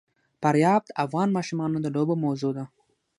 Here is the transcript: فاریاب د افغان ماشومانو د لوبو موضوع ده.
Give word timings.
فاریاب 0.41 0.81
د 0.85 0.91
افغان 1.05 1.29
ماشومانو 1.37 1.77
د 1.81 1.87
لوبو 1.95 2.13
موضوع 2.25 2.51
ده. 2.57 2.65